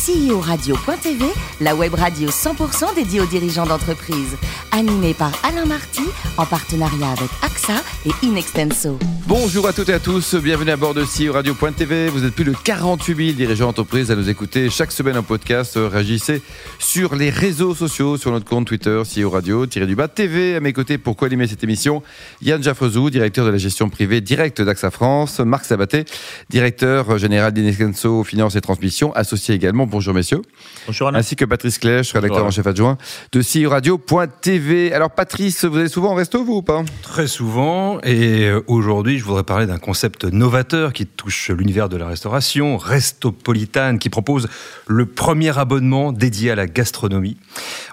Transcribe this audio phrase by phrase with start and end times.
[0.00, 1.26] CEO-radio.tv,
[1.60, 4.38] la web radio 100% dédiée aux dirigeants d'entreprise.
[4.72, 6.04] Animée par Alain Marty,
[6.38, 8.98] en partenariat avec AXA et Inextenso.
[9.26, 12.08] Bonjour à toutes et à tous, bienvenue à bord de CEO Radio.tv.
[12.08, 15.74] Vous êtes plus de 48 000 dirigeants d'entreprise à nous écouter chaque semaine en podcast.
[15.76, 16.40] Réagissez
[16.78, 20.56] sur les réseaux sociaux, sur notre compte Twitter, CEO Radio, TV.
[20.56, 22.02] À mes côtés, pour co-animer cette émission,
[22.40, 26.06] Yann Jaffrezou, directeur de la gestion privée directe d'AXA France, Marc Sabaté,
[26.48, 29.89] directeur général d'Inextenso Finance et Transmission, associé également.
[29.90, 30.42] Bonjour messieurs.
[30.86, 31.18] Bonjour Alain.
[31.18, 32.96] Ainsi que Patrice Clèche, rédacteur en chef adjoint
[33.32, 34.92] de CEO Radio.tv.
[34.92, 36.84] Alors Patrice, vous allez souvent au resto, vous ou pas?
[37.02, 38.00] Très souvent.
[38.02, 42.76] Et euh, aujourd'hui, je voudrais parler d'un concept novateur qui touche l'univers de la restauration,
[42.76, 44.48] Restopolitane, qui propose
[44.86, 47.36] le premier abonnement dédié à la gastronomie.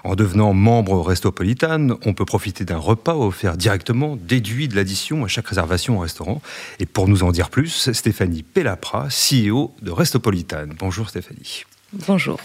[0.04, 5.28] En devenant membre Restopolitane, on peut profiter d'un repas offert directement, déduit de l'addition à
[5.28, 6.40] chaque réservation au restaurant.
[6.78, 10.74] Et pour nous en dire plus, Stéphanie Pellapra, CEO de Restopolitane.
[10.78, 11.64] Bonjour Stéphanie.
[11.92, 12.38] Bonjour.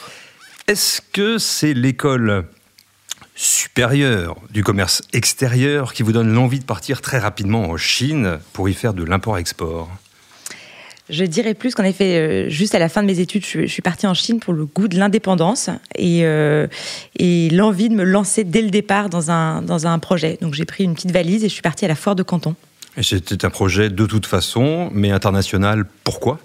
[0.67, 2.45] Est-ce que c'est l'école
[3.35, 8.69] supérieure du commerce extérieur qui vous donne l'envie de partir très rapidement en Chine pour
[8.69, 9.89] y faire de l'import-export?
[11.09, 13.81] Je dirais plus qu'en effet, euh, juste à la fin de mes études, je, suis
[13.81, 16.67] partie en Chine pour le goût de l'indépendance et, euh,
[17.17, 20.37] et l'envie de me lancer dès le départ dans un, dans un projet.
[20.41, 22.55] Donc j'ai pris une petite valise et je suis partie à la foire de Canton.
[22.95, 25.85] Et c'était un projet de toute façon, mais international.
[26.05, 26.39] Pourquoi?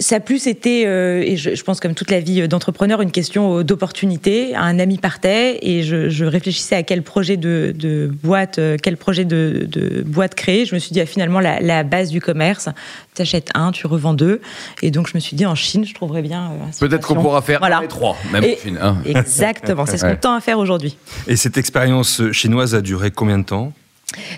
[0.00, 3.62] Ça a plus été, euh, et je, pense comme toute la vie d'entrepreneur, une question
[3.62, 4.54] d'opportunité.
[4.54, 10.02] Un ami partait et je, réfléchissais à quel projet de, boîte, euh, quel projet de,
[10.06, 10.66] boîte créer.
[10.66, 12.68] Je me suis dit, ah, finalement, la, base du commerce,
[13.14, 14.40] tu achètes un, tu revends deux.
[14.82, 16.52] Et donc, je me suis dit, en Chine, je trouverais bien.
[16.52, 17.82] Euh, Peut-être qu'on pourra faire voilà.
[17.88, 18.78] trois, même en Chine.
[18.80, 18.98] Hein.
[19.04, 20.96] Exactement, c'est ce qu'on tend à faire aujourd'hui.
[21.26, 23.72] Et cette expérience chinoise a duré combien de temps?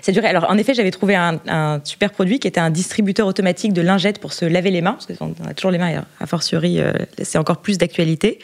[0.01, 0.27] Ça durait.
[0.27, 4.19] Alors, en effet, j'avais trouvé un, super produit qui était un distributeur automatique de lingettes
[4.19, 7.37] pour se laver les mains, parce qu'on a toujours les mains, a fortiori, euh, c'est
[7.37, 8.39] encore plus d'actualité.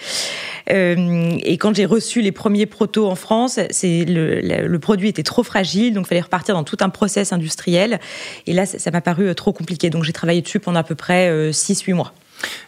[0.71, 5.93] Euh, et quand j'ai reçu les premiers protos en France, le, produit était trop fragile,
[5.93, 7.99] donc il fallait repartir dans tout un process industriel.
[8.47, 9.89] Et là, ça m'a paru euh, trop compliqué.
[9.89, 12.13] Donc, j'ai travaillé dessus pendant à peu près 6-8 mois.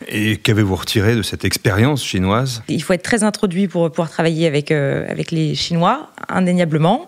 [0.07, 2.63] Et qu'avez-vous retiré de cette expérience chinoise?
[2.67, 7.07] Il faut être très introduit pour pouvoir travailler avec, euh, avec les Chinois, indéniablement.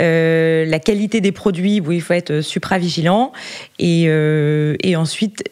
[0.00, 3.32] Euh, la qualité des produits, il faut être supra-vigilant.
[3.80, 5.44] Euh, et ensuite,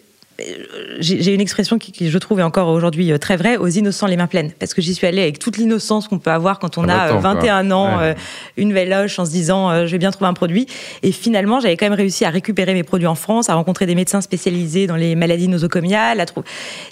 [0.98, 4.16] j'ai une expression qui, je trouve, est encore aujourd'hui euh, très vraie, aux innocents les
[4.16, 4.52] mains pleines.
[4.58, 7.70] Parce que j'y suis allée avec toute l'innocence qu'on peut avoir quand on a 21
[7.70, 8.14] ans, euh,
[8.56, 10.66] une véloche, en se disant euh, je vais bien trouver un produit.
[11.02, 13.94] Et finalement, j'avais quand même réussi à récupérer mes produits en France, à rencontrer des
[13.94, 16.20] médecins spécialisés dans les maladies nosocomiales.
[16.20, 16.26] À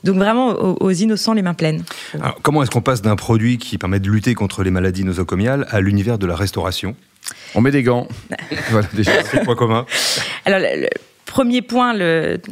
[0.04, 0.48] Donc vraiment,
[0.80, 1.84] aux, innocents les mains pleines.
[2.14, 5.66] Alors, comment est-ce qu'on passe d'un produit qui permet de lutter contre les maladies nosocomiales
[5.70, 6.94] à l'univers de la restauration?
[7.54, 8.08] On met des gants.
[8.70, 8.88] voilà,
[9.30, 9.86] C'est quoi commun
[10.44, 10.88] Alors, le,
[11.34, 11.98] Premier point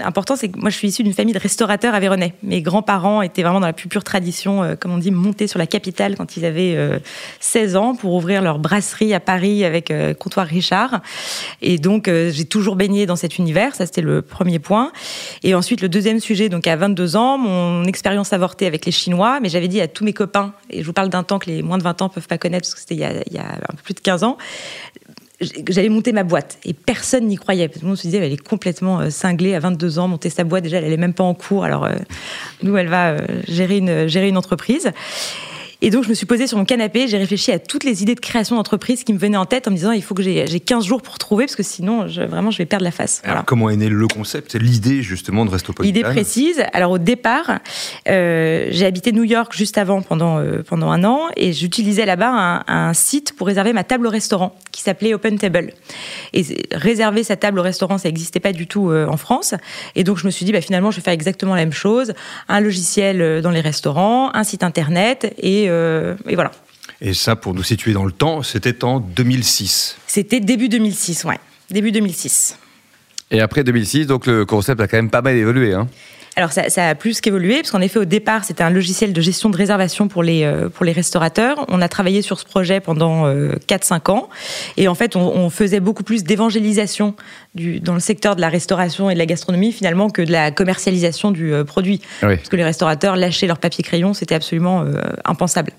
[0.01, 2.35] important, c'est que moi, je suis issue d'une famille de restaurateurs avéronnais.
[2.43, 5.61] Mes grands-parents étaient vraiment dans la plus pure tradition, euh, comme on dit, montés sur
[5.61, 7.01] la capitale quand ils avaient
[7.39, 11.01] 16 euh, ans pour ouvrir leur brasserie à Paris avec euh, Comptoir Richard.
[11.61, 13.77] Et donc, j'ai toujours baigné dans cet univers.
[13.77, 14.91] Ça, c'était le premier point.
[15.45, 19.39] Et ensuite, le deuxième sujet, donc à 22 ans, mon expérience avortée avec les Chinois.
[19.41, 21.63] Mais j'avais dit à tous mes copains, et je vous parle d'un temps que les
[21.63, 23.77] moins de 20 ans peuvent pas connaître, parce que c'était il, il, y a un
[23.77, 24.39] peu plus de 15 ans,
[25.69, 27.69] j'allais monter ma boîte et personne n'y croyait.
[27.69, 30.45] Tout le monde se disait elle est complètement euh, cinglée à 22 ans, monter sa
[30.45, 31.65] boîte déjà, elle n'est même pas en cours.
[31.65, 31.93] Alors euh,
[32.63, 34.93] nous, elle va euh, gérer une entreprise.
[35.85, 38.15] Et donc, je me suis posée sur mon canapé, j'ai réfléchi à toutes les idées
[38.15, 40.47] de création d'entreprise qui me venaient en tête en me disant il faut que j'ai
[40.47, 43.21] 15 jours pour trouver parce que sinon, je, vraiment, je vais perdre la face.
[43.25, 44.55] Alors, comment est né le concept?
[44.55, 46.63] L'idée justement de Restopolitan Idée précise.
[46.73, 47.59] Alors, au départ,
[48.09, 52.63] euh, j'ai habité New York juste avant pendant, euh, pendant un an et j'utilisais là-bas
[52.69, 55.73] un, un, site pour réserver ma table au restaurant qui s'appelait Open Table.
[56.33, 59.55] Et réserver sa table au restaurant, ça n'existait pas du tout euh, en France.
[59.97, 62.13] Et donc, je me suis dit bah, finalement, je vais faire exactement la même chose
[62.49, 65.72] un logiciel dans les restaurants, un site internet et
[66.29, 66.51] et voilà.
[67.01, 69.97] Et ça, pour nous situer dans le temps, c'était en 2006.
[70.07, 71.39] C'était début 2006, ouais.
[71.71, 72.59] Début 2006.
[73.31, 75.73] Et après 2006, donc le concept a quand même pas mal évolué.
[75.73, 75.89] Hein
[76.37, 79.21] alors ça, ça, a plus qu'évolué, parce qu'en effet au départ c'était un logiciel de
[79.21, 81.67] gestion de réservation pour les, euh, pour les restaurateurs.
[81.69, 84.31] On a travaillé sur ce projet pendant 4-5 euh, ans,
[84.79, 87.15] et en fait on, on faisait beaucoup plus d'évangélisation
[87.55, 91.33] dans le secteur de la restauration et de la gastronomie finalement que de la commercialisation
[91.33, 92.01] du euh, produit.
[92.21, 94.85] Parce que les restaurateurs lâchaient leur papier crayon, c'était absolument
[95.25, 95.73] impensable.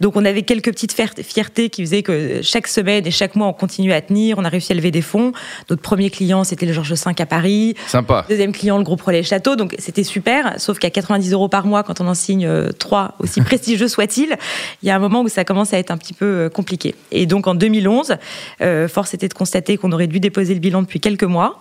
[0.00, 3.52] Donc on avait quelques petites fiertés qui faisaient que chaque semaine et chaque mois on
[3.52, 5.32] continuait à tenir, on a réussi à lever des fonds.
[5.70, 7.74] Notre premier client c'était le Georges V à Paris.
[7.86, 8.26] Sympa.
[8.28, 9.56] Deuxième client le groupe Relais Château.
[9.56, 13.14] Donc c'était super, sauf qu'à 90 euros par mois, quand on en signe euh, trois,
[13.20, 14.36] aussi prestigieux soit-il,
[14.82, 16.96] il y a un moment où ça commence à être un petit peu euh, compliqué.
[17.12, 18.16] Et donc en 2011,
[18.62, 21.60] euh, force était de constater qu'on aurait dû déposer le bilan depuis quelques mois,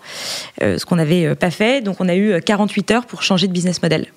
[0.59, 1.81] ce qu'on n'avait pas fait.
[1.83, 4.07] Donc on a eu 48 heures pour changer de business model.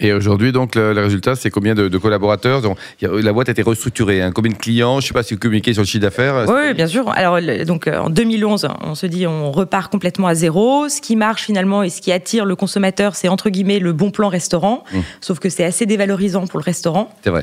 [0.00, 4.22] Et aujourd'hui, donc, le, résultat, c'est combien de, collaborateurs donc, La boîte a été restructurée.
[4.22, 4.32] Hein.
[4.32, 6.46] Combien de clients Je ne sais pas si vous communiquez sur le chiffre d'affaires.
[6.48, 7.08] Oui, bien sûr.
[7.10, 10.88] Alors, donc, en 2011, on se dit on repart complètement à zéro.
[10.88, 14.10] Ce qui marche finalement et ce qui attire le consommateur, c'est entre guillemets le bon
[14.10, 14.84] plan restaurant.
[14.92, 14.98] Mmh.
[15.20, 17.10] Sauf que c'est assez dévalorisant pour le restaurant.
[17.22, 17.42] C'est vrai.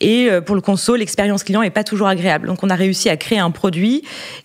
[0.00, 2.48] Et euh, pour le conso, l'expérience client n'est pas toujours agréable.
[2.48, 4.02] Donc, on a réussi à créer un produit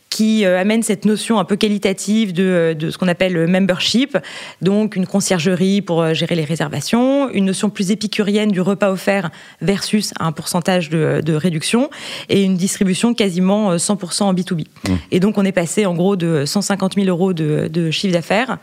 [0.10, 3.48] qui euh, amène cette notion un peu qualitative de, euh, de ce qu'on appelle le
[3.48, 4.18] membership,
[4.62, 9.30] donc une conciergerie pour euh, gérer les réservations, une notion plus épicurienne du repas offert
[9.62, 11.90] versus un pourcentage de, de réduction
[12.30, 14.66] et une distribution quasiment 100% en B2B.
[14.88, 14.94] Mmh.
[15.12, 18.58] Et donc on est passé en gros de 150 000 euros de, de chiffre d'affaires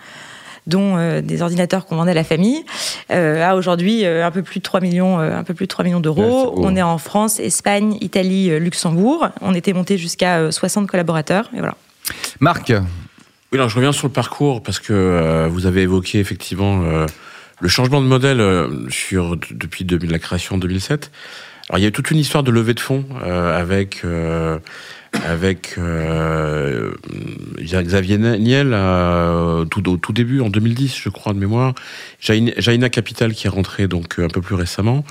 [0.67, 2.65] dont euh, des ordinateurs qu'on vendait à la famille,
[3.11, 5.85] euh, à aujourd'hui euh, un peu plus de 3 millions, un peu plus de 3
[5.85, 6.55] millions d'euros.
[6.57, 9.29] on est en France, Espagne, Italie, Luxembourg.
[9.41, 11.51] On était monté jusqu'à 60 collaborateurs.
[11.55, 11.77] Et voilà.
[12.41, 12.73] Marc
[13.53, 16.83] oui, alors je reviens sur le parcours parce que vous avez évoqué effectivement
[17.61, 18.43] le changement de modèle
[18.89, 21.13] sur, depuis la création en 2007.
[21.69, 24.05] Alors il y a eu toute une histoire de levée de fonds avec
[25.25, 26.93] avec euh,
[27.61, 31.75] Xavier Niel au tout début, en 2010, je crois, de mémoire.
[32.21, 35.05] Jaina Capital qui est rentré donc un peu plus récemment.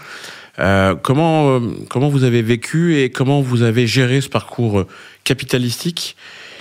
[0.59, 1.59] Euh, comment,
[1.89, 4.85] comment vous avez vécu et comment vous avez géré ce parcours
[5.23, 6.15] capitalistique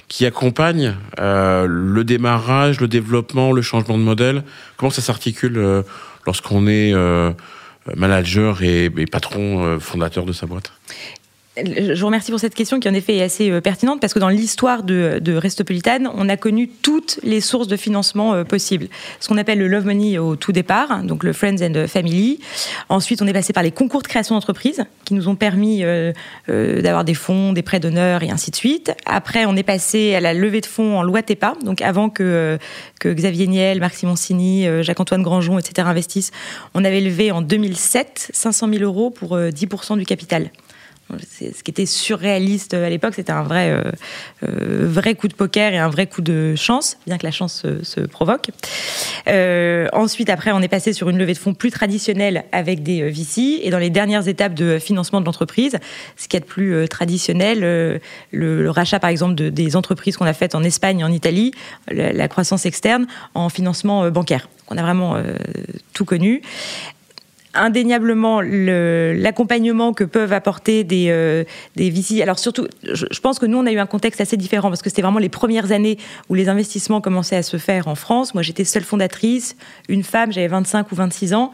[0.09, 4.43] qui accompagne euh, le démarrage, le développement, le changement de modèle?
[4.77, 5.83] Comment ça s'articule euh,
[6.27, 7.31] lorsqu'on est euh,
[7.97, 10.73] manager et, patron fondateur de sa boîte
[11.57, 14.19] je vous remercie pour cette question qui en effet est assez euh, pertinente parce que
[14.19, 18.89] dans l'histoire de, de Restopolitane, on a connu toutes les sources de financement euh, possibles.
[19.21, 22.41] Ce qu'on appelle le Love Money au tout départ, donc le Friends and Family.
[22.89, 26.13] Ensuite, on est passé par les concours de création d'entreprise qui nous ont permis euh,
[26.49, 28.93] d'avoir des fonds, des prêts d'honneur et ainsi de suite.
[29.07, 32.59] Après, on est passé à la levée de fonds en loi TEPA, donc avant que,
[32.99, 35.87] que Xavier Niel, Marc Simoncini, Jacques-Antoine Granjon, etc.
[35.89, 36.33] investissent.
[36.75, 40.51] On avait levé en 2007 500 000 euros pour 10% du capital
[41.21, 43.83] ce qui était surréaliste à l'époque, c'était un vrai, euh,
[44.45, 47.65] euh, vrai coup de poker et un vrai coup de chance, bien que la chance
[47.83, 48.51] se, provoque.
[49.29, 53.11] Euh, ensuite, après, on est passé sur une levée de fonds plus traditionnelle avec des
[53.11, 53.61] VC.
[53.63, 55.79] Et dans les dernières étapes de financement de l'entreprise,
[56.17, 58.01] ce qui est de plus traditionnel,
[58.31, 61.53] le, rachat, par exemple, de, des entreprises qu'on a faites en Espagne en Italie,
[61.91, 64.49] la, la croissance externe en financement bancaire.
[64.69, 65.17] On a vraiment
[65.93, 66.43] tout connu
[67.55, 71.45] indéniablement l'accompagnement que peuvent apporter des, euh,
[71.77, 72.23] des VC.
[72.23, 74.91] Alors surtout, je, pense que nous, on a eu un contexte assez différent parce que
[74.91, 75.99] c'était vraiment les premières années
[76.29, 78.35] où les investissements commençaient à se faire en France.
[78.35, 79.57] Moi, j'étais seule fondatrice,
[79.89, 81.53] une femme, j'avais 25 ou 26 ans.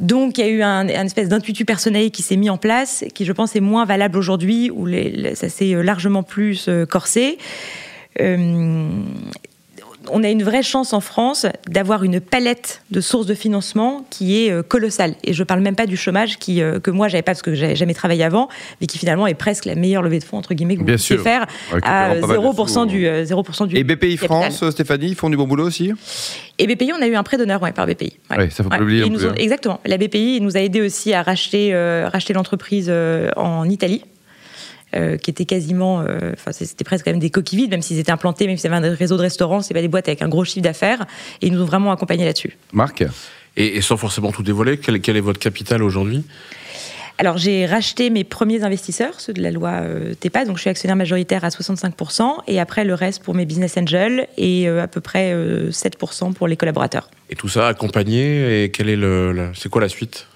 [0.00, 3.24] Donc, il y a eu un, espèce d'intuitu personnel qui s'est mis en place, qui,
[3.24, 7.38] je pense, est moins valable aujourd'hui, où les, ça s'est largement plus euh, corsé.
[8.20, 8.88] Euh,
[10.10, 14.44] on a une vraie chance en France d'avoir une palette de sources de financement qui
[14.44, 15.14] est euh, colossale.
[15.24, 17.42] Et je ne parle même pas du chômage qui, euh, que moi, j'avais pas parce
[17.42, 18.48] que j'avais jamais travaillé avant,
[18.80, 21.18] mais qui finalement est presque la meilleure levée de fonds, entre guillemets, que vous pouvez
[21.18, 21.46] faire
[21.82, 23.66] à 0%, du, 0% hein.
[23.66, 23.76] du.
[23.76, 25.92] Et BPI France, Stéphanie, ils font du bon boulot aussi?
[26.58, 28.18] Et BPI, on a eu un prêt d'honneur par BPI.
[28.36, 29.04] Oui, ça faut pas l'oublier.
[29.04, 29.34] Hein.
[29.36, 29.80] Exactement.
[29.84, 32.92] La BPI nous a aidé aussi à racheter, euh, racheter l'entreprise
[33.36, 34.04] en Italie.
[34.94, 37.98] Euh, qui étaient quasiment, euh, enfin c'était presque quand même des coquilles vides, même s'ils
[37.98, 40.22] étaient implantés, même s'il y avait un réseau de restaurants, c'est pas des boîtes avec
[40.22, 41.06] un gros chiffre d'affaires,
[41.42, 42.56] et ils nous ont vraiment accompagnés là-dessus.
[42.72, 43.04] Marc
[43.56, 46.24] et, sans forcément tout dévoiler, quel, quel est votre capital aujourd'hui?
[47.18, 50.70] Alors j'ai racheté mes premiers investisseurs, ceux de la loi euh, TEPA, donc je suis
[50.70, 55.00] actionnaire majoritaire à 65%, et après le reste pour mes business angels et à peu
[55.00, 57.08] près 7% pour les collaborateurs.
[57.30, 60.26] Et tout ça accompagné, et quel est le c'est quoi la suite?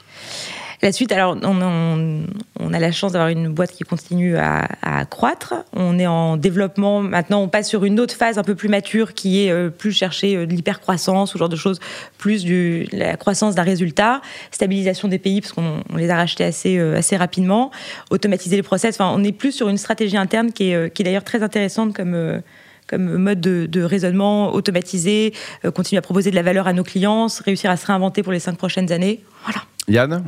[0.80, 5.54] La suite, alors, on, a la chance d'avoir une boîte qui continue à, croître.
[5.72, 7.00] On est en développement.
[7.00, 9.92] Maintenant, on passe sur une autre phase un peu plus mature qui est euh, plus
[9.92, 11.80] chercher euh, de l'hypercroissance, ou genre de choses,
[12.16, 14.20] plus du, la croissance d'un résultat,
[14.52, 17.72] stabilisation des pays, parce qu'on les a rachetés assez, euh, assez rapidement,
[18.10, 18.94] automatiser les process.
[19.00, 21.94] Enfin, on est plus sur une stratégie interne qui est, qui est d'ailleurs très intéressante
[21.94, 22.42] comme
[22.86, 25.34] comme mode de, raisonnement automatisé,
[25.74, 28.38] continuer à proposer de la valeur à nos clients, réussir à se réinventer pour les
[28.38, 29.22] cinq prochaines années.
[29.44, 29.60] Voilà.
[29.88, 30.24] Yann?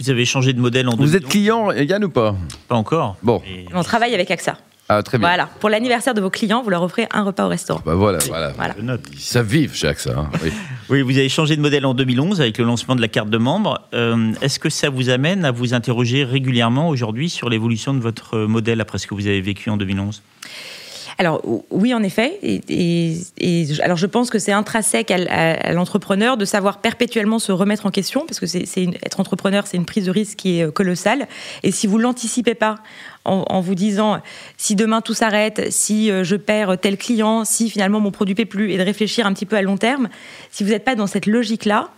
[0.00, 2.34] Vous avez changé de modèle en Vous êtes client, Yann, ou pas
[2.68, 3.16] Pas encore.
[3.22, 3.42] Bon.
[3.74, 4.56] On travaille avec AXA.
[4.92, 5.28] Ah, très bien.
[5.28, 5.48] Voilà.
[5.60, 7.80] Pour l'anniversaire de vos clients, vous leur offrez un repas au restaurant.
[7.86, 8.50] Bah voilà, voilà.
[8.56, 8.74] voilà.
[9.16, 10.10] Ça vive chez AXA.
[10.18, 10.30] Hein.
[10.88, 11.02] Oui.
[11.02, 13.80] vous avez changé de modèle en 2011 avec le lancement de la carte de membre.
[13.94, 18.38] Euh, est-ce que ça vous amène à vous interroger régulièrement aujourd'hui sur l'évolution de votre
[18.38, 20.22] modèle après ce que vous avez vécu en 2011
[21.20, 22.38] alors oui, en effet.
[22.42, 23.18] Et,
[23.82, 28.24] alors je pense que c'est intrinsèque à, l'entrepreneur de savoir perpétuellement se remettre en question,
[28.26, 28.64] parce que c'est
[29.04, 31.28] être entrepreneur, c'est une prise de risque qui est euh, colossale.
[31.62, 32.76] Et si vous l'anticipez pas
[33.26, 34.22] en, vous disant
[34.56, 38.36] si demain tout s'arrête, si euh, je perds tel client, si finalement mon produit ne
[38.38, 40.08] paie plus, et de réfléchir un petit peu à long terme,
[40.50, 41.90] si vous n'êtes pas dans cette logique-là,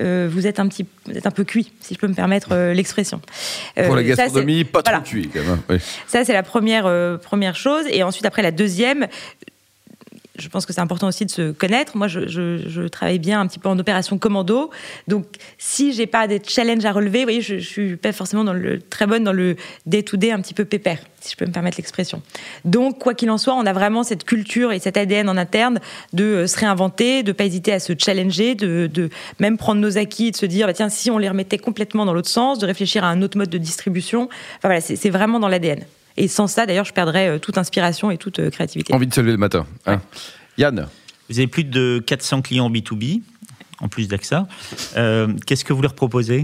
[0.00, 2.52] euh, vous êtes un petit, vous êtes un peu cuit, si je peux me permettre
[2.52, 3.20] euh, l'expression.
[3.78, 4.98] Euh, Pour la ça, gastronomie, pas voilà.
[4.98, 5.60] trop cuit quand même.
[5.68, 5.76] Oui.
[6.06, 7.84] Ça, c'est la première, première chose.
[7.90, 9.06] Et ensuite, après, la deuxième,
[10.36, 11.96] je pense que c'est important aussi de se connaître.
[11.96, 14.70] Moi, je, travaille bien un petit peu en opération commando.
[15.08, 15.26] Donc,
[15.58, 18.44] si j'ai pas des challenges à relever, vous voyez, je, je suis pas forcément
[18.90, 22.22] très bonne dans le day-to-day un petit peu pépère, si je peux me permettre l'expression.
[22.64, 25.80] Donc, quoi qu'il en soit, on a vraiment cette culture et cet ADN en interne
[26.12, 30.28] de euh, se réinventer, de pas hésiter à se challenger, de, même prendre nos acquis
[30.28, 32.66] et de se dire, bah, tiens, si on les remettait complètement dans l'autre sens, de
[32.66, 34.28] réfléchir à un autre mode de distribution.
[34.58, 35.84] Enfin, voilà, c'est vraiment dans l'ADN.
[36.16, 38.94] Et sans ça, d'ailleurs, je perdrais euh, toute inspiration et toute euh, créativité.
[38.94, 39.66] Envie de se lever le matin.
[39.86, 40.00] hein.
[40.58, 40.86] Yann,
[41.28, 43.22] Vous avez plus de 400 clients B2B,
[43.80, 44.46] en plus d'AXA.
[44.96, 46.42] Euh, Qu'est-ce que vous leur proposez?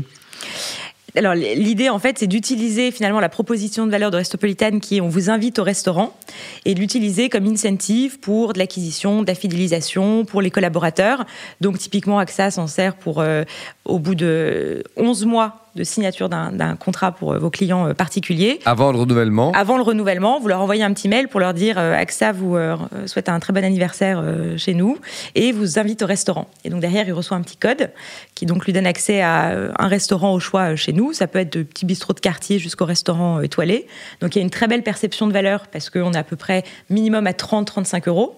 [1.16, 5.00] Alors l'idée en fait c'est d'utiliser finalement la proposition de valeur de Restopolitane qui est
[5.00, 6.16] on vous invite au restaurant
[6.64, 11.24] et de l'utiliser comme incentive pour de l'acquisition, de la fidélisation, pour les collaborateurs.
[11.60, 13.42] Donc typiquement AXA s'en sert pour euh,
[13.84, 18.58] au bout de 11 mois de signature d'un contrat pour euh, vos clients euh, particuliers.
[18.64, 21.78] avant le renouvellement, Avant le renouvellement, vous leur envoyez un petit mail pour leur dire
[21.78, 24.98] euh, AXA vous euh, souhaite un très bon anniversaire euh, chez nous
[25.34, 26.48] et vous invite au restaurant.
[26.64, 27.90] Et donc derrière, il reçoit un petit code
[28.34, 31.12] qui donc lui donne accès à un restaurant au choix chez nous.
[31.12, 33.86] Ça peut être de petits bistrots de quartier jusqu'au restaurant étoilé.
[34.20, 36.36] Donc il y a une très belle perception de valeur parce qu'on est à peu
[36.36, 38.36] près minimum à 30-35 euros.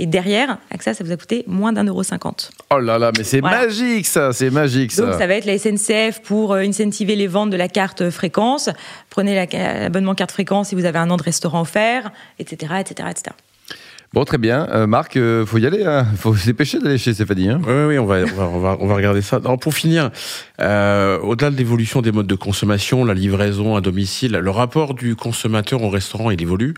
[0.00, 2.50] Et derrière, AXA, ça vous a coûté moins d'un euro cinquante.
[2.72, 3.66] oh là là, mais c'est Voilà.
[3.66, 5.02] magique ça, c'est magique ça.
[5.06, 8.10] Donc ça va être la SNCF pour euh, incentiver les ventes de la carte euh,
[8.10, 8.70] fréquence.
[9.10, 12.10] Prenez la- l'abonnement carte fréquence si vous avez un an de restaurant offert,
[12.40, 12.74] etc.
[12.80, 13.36] etc., etc.
[14.14, 14.68] Bon, très bien.
[14.70, 15.82] Euh, Marc, euh, faut y aller.
[15.84, 16.06] Hein.
[16.16, 17.48] Faut se dépêcher d'aller chez Stéphanie.
[17.48, 17.60] Hein.
[17.66, 19.40] Oui, oui, on va, on va, on va, on va regarder ça.
[19.44, 20.12] Alors, pour finir,
[20.60, 25.16] euh, au-delà de l'évolution des modes de consommation, la livraison à domicile, le rapport du
[25.16, 26.74] consommateur au restaurant, il évolue.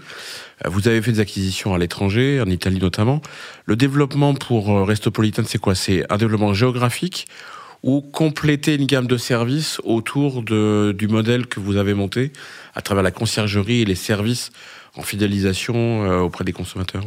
[0.65, 3.21] Euh, Vous avez fait des acquisitions à l'étranger, en Italie notamment.
[3.67, 5.75] Le développement pour euh, Restopolitan, c'est quoi?
[5.75, 7.29] C'est un développement géographique
[7.87, 12.33] ou compléter une gamme de services autour de, du modèle que vous avez monté
[12.75, 14.51] à travers la conciergerie et les services
[14.97, 17.05] en fidélisation euh, auprès des consommateurs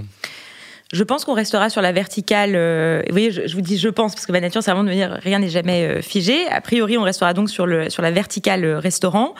[0.93, 2.53] Je pense qu'on restera sur la verticale.
[2.55, 4.95] euh, vous voyez, je, vous dis je pense, parce que ma nature, c'est vraiment de
[4.95, 6.47] me rien n'est jamais euh, figé.
[6.47, 9.35] A priori, on restera donc sur, le, sur la verticale euh, restaurant.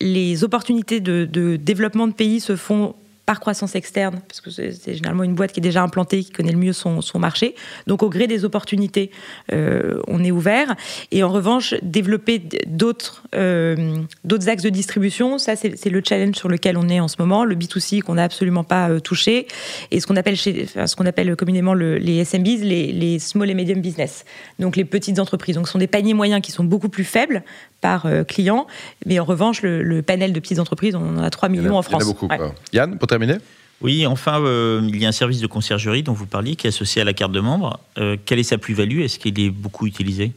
[0.00, 5.22] Les opportunités de développement de pays se font par croissance externe, parce que c'est généralement
[5.22, 7.54] une boîte qui est déjà implantée, qui connaît le mieux son, son marché.
[7.86, 9.12] Donc au gré des opportunités,
[9.52, 10.74] euh, on est ouvert.
[11.12, 16.48] Et en revanche, développer d'autres euh, d'autres axes de distribution, ça c'est le challenge sur
[16.48, 19.46] lequel on est en ce moment, le B2C qu'on n'a absolument pas euh, touché,
[19.92, 23.18] et ce qu'on appelle, chez, enfin, ce qu'on appelle communément le- les SMBs, les, les
[23.20, 24.24] small et medium business,
[24.58, 25.54] donc les petites entreprises.
[25.54, 27.44] Donc ce sont des paniers moyens qui sont beaucoup plus faibles
[27.80, 28.66] par client,
[29.06, 31.58] mais en revanche, le, le panel de petites entreprises, on en a 3 Il y
[31.58, 32.04] en a- millions en il y en a France.
[32.04, 32.26] beaucoup.
[32.28, 32.38] Ouais.
[32.72, 33.38] Yann, terminer
[33.82, 36.68] Oui, enfin, euh, il y a un service de conciergerie dont vous parliez qui est
[36.68, 37.78] associé à la carte de membre.
[37.98, 39.00] Euh, quelle est sa plus-value?
[39.00, 40.32] Est-ce qu'il est beaucoup utilisé?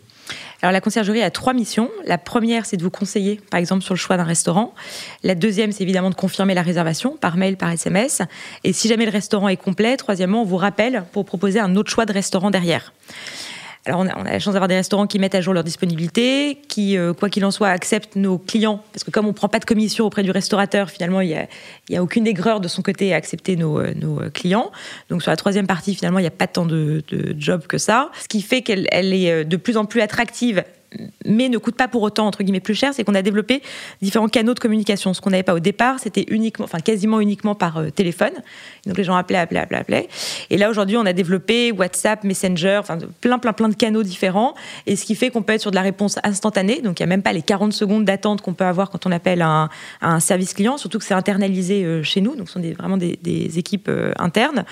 [0.62, 1.90] Alors la conciergerie a trois missions.
[2.06, 4.74] La première, c'est de vous conseiller, par exemple, sur le choix d'un restaurant.
[5.24, 8.22] La deuxième, c'est évidemment de confirmer la réservation par mail, par SMS.
[8.64, 11.92] Et si jamais le restaurant est complet, troisièmement, on vous rappelle pour proposer un autre
[11.92, 12.94] choix de restaurant derrière.
[13.88, 16.98] Alors on a, la chance d'avoir des restaurants qui mettent à jour leur disponibilité, qui,
[16.98, 19.66] euh, quoi qu'il en soit, acceptent nos clients, parce que comme on prend pas de
[19.66, 21.30] commission auprès du restaurateur, finalement, il
[21.90, 24.72] y a, aucune aigreur de son côté à accepter nos, euh, euh, clients.
[25.10, 27.78] Donc sur la troisième partie, finalement, il n'y a pas tant de, de job que
[27.78, 28.10] ça.
[28.20, 30.64] Ce qui fait qu'elle elle est de plus en plus attractive
[31.26, 33.62] mais ne coûte pas pour autant entre guillemets plus cher, c'est qu'on a développé
[34.02, 35.14] différents canaux de communication.
[35.14, 38.34] Ce qu'on n'avait pas au départ, c'était uniquement, enfin quasiment uniquement par euh, téléphone.
[38.86, 40.10] Donc les gens appelaient, appelaient, appelaient, appelaient.
[40.50, 44.56] Et là aujourd'hui, on a développé WhatsApp, Messenger, enfin plein, plein, plein de canaux différents.
[44.86, 46.82] Et ce qui fait qu'on peut être sur de la réponse instantanée.
[46.82, 49.12] Donc il n'y a même pas les 40 secondes d'attente qu'on peut avoir quand on
[49.12, 49.70] appelle un,
[50.20, 52.36] service client, surtout que c'est internalisé euh, chez nous.
[52.36, 53.18] Donc ce sont vraiment des,
[53.58, 54.66] équipes euh, internes.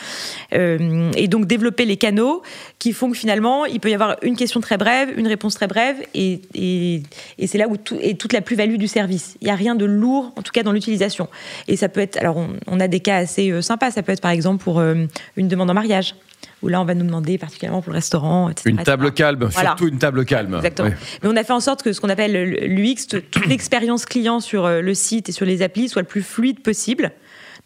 [0.52, 2.44] Et donc développer les canaux
[2.80, 5.68] qui font que finalement, il peut y avoir une question très brève, une réponse très
[5.68, 7.04] brève, et, et,
[7.40, 9.36] et c'est là où tout, est toute la plus-value du service.
[9.42, 11.28] Il n'y a rien de lourd, en tout cas dans l'utilisation.
[11.68, 14.12] Et ça peut être, alors on, on a des cas assez euh, sympas, ça peut
[14.12, 15.06] être par exemple pour euh,
[15.38, 16.16] une demande en mariage,
[16.62, 18.70] où là on va nous demander particulièrement pour le restaurant, etc.
[18.70, 19.16] Une table etc.
[19.16, 19.70] calme, Voilà.
[19.70, 20.56] surtout une table calme.
[20.56, 20.90] Exactement.
[21.24, 24.40] Mais on a fait en sorte que ce qu'on appelle le- l'UX, toute l'expérience client
[24.40, 27.12] sur euh, le site et sur les applis soit le plus fluide possible,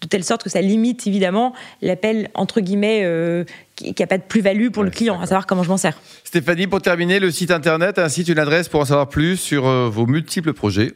[0.01, 3.43] de telle sorte que ça limite évidemment l'appel entre guillemets euh,
[3.75, 5.99] qui n'a pas de plus-value pour le client, à savoir comment je m'en sers.
[6.23, 9.89] Stéphanie, pour terminer, le site internet ainsi une adresse pour en savoir plus sur euh,
[9.89, 10.93] vos multiples projets.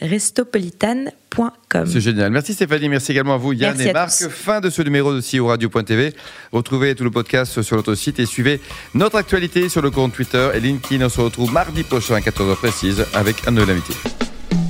[0.00, 1.86] restopolitane.com.
[1.86, 2.30] C'est génial.
[2.30, 4.10] Merci Stéphanie, merci également à vous Yann Merci et Marc.
[4.10, 4.28] tous.
[4.28, 6.12] Fin de ce numéro de CEO Radio.tv.
[6.52, 8.60] Retrouvez tout le podcast sur notre site et suivez
[8.94, 11.04] notre actualité sur le compte Twitter et LinkedIn.
[11.04, 13.94] On se retrouve mardi prochain à 14h précise avec un nouvel invité.